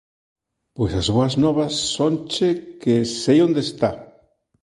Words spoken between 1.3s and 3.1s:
novas sonche que